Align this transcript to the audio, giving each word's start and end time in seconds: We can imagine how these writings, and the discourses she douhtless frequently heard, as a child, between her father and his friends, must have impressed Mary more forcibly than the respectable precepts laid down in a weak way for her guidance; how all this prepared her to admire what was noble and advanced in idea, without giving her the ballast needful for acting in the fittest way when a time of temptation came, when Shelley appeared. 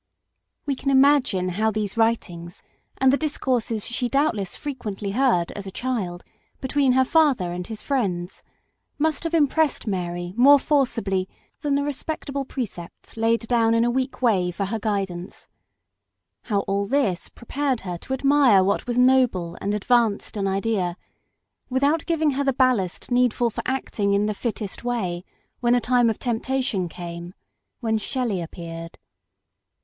We 0.65 0.73
can 0.75 0.89
imagine 0.89 1.49
how 1.49 1.69
these 1.69 1.95
writings, 1.95 2.63
and 2.97 3.13
the 3.13 3.17
discourses 3.17 3.85
she 3.85 4.09
douhtless 4.09 4.57
frequently 4.57 5.11
heard, 5.11 5.51
as 5.51 5.67
a 5.67 5.71
child, 5.71 6.23
between 6.59 6.93
her 6.93 7.05
father 7.05 7.51
and 7.51 7.67
his 7.67 7.83
friends, 7.83 8.41
must 8.97 9.23
have 9.25 9.35
impressed 9.35 9.85
Mary 9.85 10.33
more 10.35 10.57
forcibly 10.57 11.29
than 11.59 11.75
the 11.75 11.83
respectable 11.83 12.45
precepts 12.45 13.15
laid 13.15 13.41
down 13.47 13.75
in 13.75 13.83
a 13.85 13.91
weak 13.91 14.23
way 14.23 14.49
for 14.49 14.65
her 14.65 14.79
guidance; 14.79 15.47
how 16.45 16.61
all 16.61 16.87
this 16.87 17.29
prepared 17.29 17.81
her 17.81 17.99
to 17.99 18.13
admire 18.13 18.63
what 18.63 18.87
was 18.87 18.97
noble 18.97 19.55
and 19.61 19.75
advanced 19.75 20.35
in 20.35 20.47
idea, 20.47 20.97
without 21.69 22.07
giving 22.07 22.31
her 22.31 22.43
the 22.43 22.53
ballast 22.53 23.11
needful 23.11 23.51
for 23.51 23.61
acting 23.67 24.13
in 24.15 24.25
the 24.25 24.33
fittest 24.33 24.83
way 24.83 25.23
when 25.59 25.75
a 25.75 25.79
time 25.79 26.09
of 26.09 26.17
temptation 26.17 26.89
came, 26.89 27.35
when 27.81 27.99
Shelley 27.99 28.41
appeared. 28.41 28.97